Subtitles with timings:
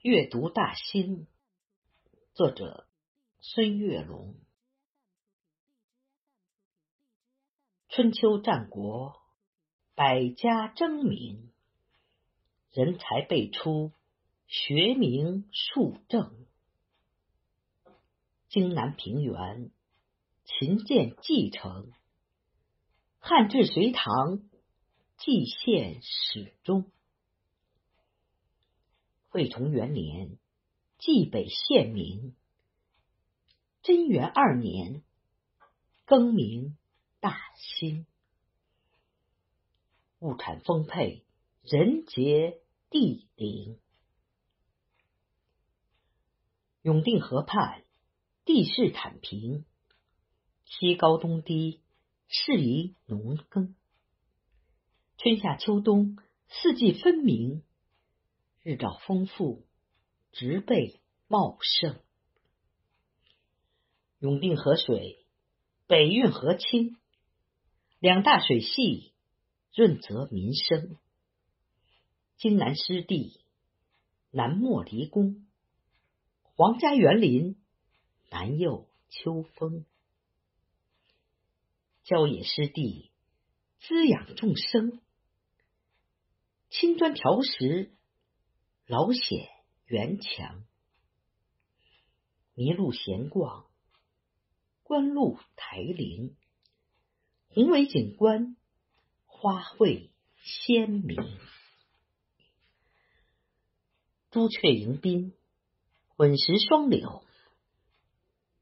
[0.00, 1.26] 阅读大兴，
[2.32, 2.86] 作者
[3.40, 4.36] 孙月龙。
[7.88, 9.20] 春秋战国，
[9.96, 11.50] 百家争鸣，
[12.70, 13.90] 人才辈出，
[14.46, 16.46] 学名树正。
[18.48, 19.72] 荆南平原，
[20.44, 21.90] 秦建继承，
[23.18, 24.48] 汉至隋唐，
[25.16, 26.92] 蓟县始终。
[29.30, 30.38] 惠崇元年，
[30.98, 32.32] 蓟北县名；
[33.82, 35.02] 贞元二年，
[36.06, 36.78] 更名
[37.20, 38.06] 大兴。
[40.20, 41.24] 物产丰沛，
[41.62, 43.78] 人杰地灵。
[46.80, 47.84] 永定河畔，
[48.46, 49.66] 地势坦平，
[50.64, 51.82] 西高东低，
[52.28, 53.74] 适宜农耕。
[55.18, 56.16] 春夏秋冬，
[56.48, 57.62] 四季分明。
[58.68, 59.64] 日照丰富，
[60.30, 61.98] 植被茂盛。
[64.18, 65.24] 永定河水
[65.86, 66.98] 北运河清，
[67.98, 69.14] 两大水系
[69.74, 70.98] 润泽民生。
[72.36, 73.40] 金南湿地
[74.32, 75.46] 南莫离宫，
[76.42, 77.56] 皇家园林
[78.28, 79.86] 南佑秋风。
[82.02, 83.10] 郊野湿地
[83.78, 85.00] 滋养众生，
[86.68, 87.94] 青砖条石。
[88.88, 89.50] 老险
[89.84, 90.64] 园墙，
[92.54, 93.66] 麋鹿闲逛，
[94.82, 96.34] 观鹿台林，
[97.48, 98.56] 宏伟景观，
[99.26, 100.08] 花卉
[100.42, 101.18] 鲜明。
[104.30, 105.34] 朱雀迎宾，
[106.16, 107.22] 混石双柳，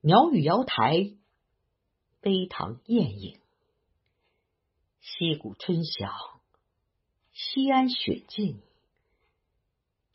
[0.00, 1.12] 鸟语瑶台，
[2.20, 3.38] 碑堂艳影。
[5.00, 6.40] 溪谷春晓，
[7.30, 8.60] 西安雪静。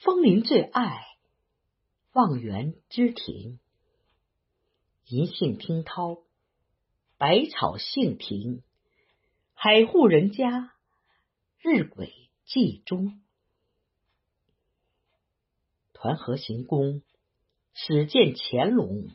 [0.04, 1.06] 枫林最爱
[2.12, 3.58] 望园之庭，
[5.06, 6.18] 银杏听涛，
[7.18, 8.64] 百草兴平，
[9.54, 10.74] 海户人家，
[11.62, 12.12] 日晷
[12.44, 13.22] 记中。
[15.94, 17.02] 团河行宫，
[17.72, 19.08] 始见乾隆。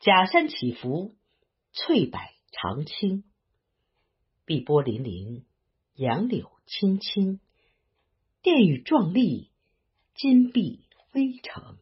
[0.00, 1.14] 假山起伏，
[1.74, 2.18] 翠柏
[2.50, 3.24] 长青，
[4.46, 5.44] 碧波粼粼，
[5.96, 7.40] 杨柳青青，
[8.40, 9.51] 殿宇壮丽。
[10.14, 11.78] 金碧辉城，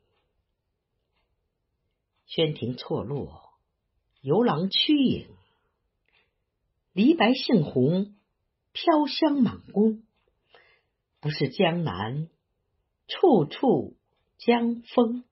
[2.26, 3.58] 轩庭错落，
[4.20, 5.28] 游廊曲影，
[6.92, 8.14] 梨白杏红，
[8.72, 10.04] 飘香满宫。
[11.20, 12.30] 不是江南，
[13.08, 13.96] 处处
[14.38, 15.24] 江风。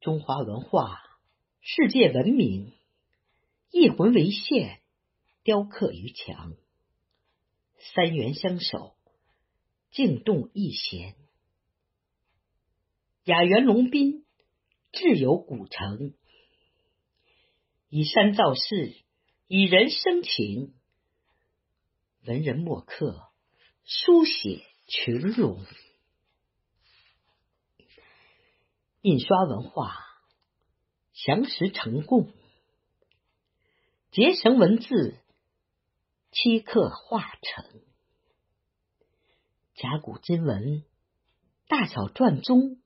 [0.00, 1.02] 中华文化
[1.60, 2.72] 世界文明，
[3.70, 4.80] 一魂为线，
[5.42, 6.54] 雕刻于墙。
[7.94, 8.96] 三元相守。
[9.92, 11.14] 静动一弦，
[13.24, 14.24] 雅园龙宾，
[14.90, 16.14] 自有古城。
[17.90, 18.96] 以山造势，
[19.48, 20.72] 以人生情。
[22.24, 23.28] 文人墨客，
[23.84, 25.62] 书写群龙。
[29.02, 29.94] 印刷文化，
[31.12, 32.32] 详实成贡。
[34.10, 35.18] 结绳文字，
[36.30, 37.82] 漆刻化成。
[39.82, 40.84] 甲骨金文，
[41.66, 42.80] 大小篆宗，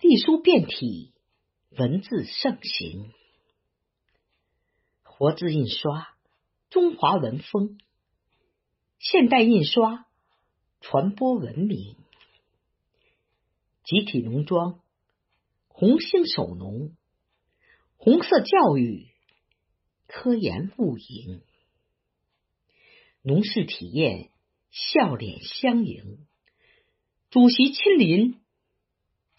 [0.00, 1.12] 隶书变体，
[1.78, 3.12] 文字盛行。
[5.04, 6.12] 活字印刷，
[6.70, 7.78] 中华文风；
[8.98, 10.08] 现代印刷，
[10.80, 11.94] 传播文明。
[13.84, 14.80] 集体农庄，
[15.68, 16.96] 红星守农，
[17.96, 19.06] 红色教育，
[20.08, 21.42] 科研务营，
[23.22, 24.32] 农事体验。
[24.70, 26.26] 笑脸相迎，
[27.30, 28.40] 主席亲临，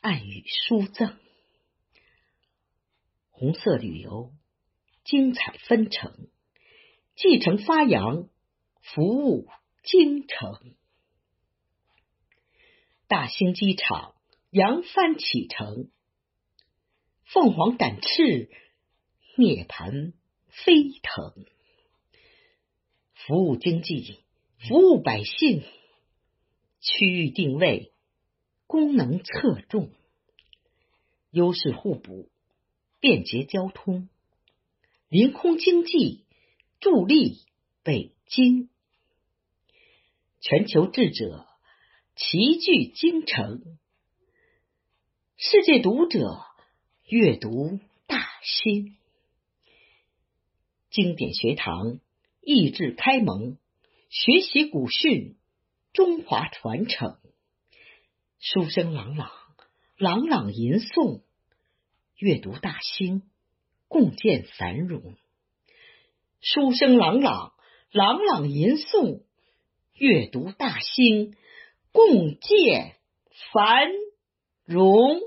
[0.02, 1.18] 暗语书赠。
[3.30, 4.34] 红色旅游，
[5.04, 6.30] 精彩纷呈，
[7.16, 8.30] 继承发扬，
[8.82, 9.48] 服务
[9.84, 10.76] 京城。
[13.08, 14.16] 大兴机场
[14.50, 15.92] 扬帆启程，
[17.24, 18.50] 凤凰展翅，
[19.38, 20.14] 涅槃
[20.48, 21.46] 飞腾，
[23.14, 24.20] 服务经济。
[24.58, 25.64] 服务百姓，
[26.82, 27.92] 区域定位，
[28.66, 29.92] 功能侧重，
[31.30, 32.30] 优势互补，
[33.00, 34.10] 便捷交通，
[35.10, 36.26] 临空经济，
[36.80, 37.46] 助力
[37.84, 38.70] 北京。
[40.42, 41.48] 全球智者
[42.16, 43.78] 齐聚京城，
[45.38, 46.42] 世界读者
[47.06, 48.98] 阅读大兴。
[50.90, 52.00] 经典学堂，
[52.42, 53.58] 益智开蒙。
[54.10, 55.36] 学习古训，
[55.92, 57.18] 中华传承。
[58.40, 59.30] 书声朗朗，
[59.98, 61.24] 朗朗吟诵，
[62.16, 63.24] 阅读大兴，
[63.90, 65.18] 共建繁荣。
[66.40, 67.52] 书声朗朗，
[67.92, 69.24] 朗朗吟诵，
[69.94, 71.36] 阅读大兴，
[71.92, 72.96] 共建
[73.52, 73.90] 繁
[74.64, 75.20] 荣。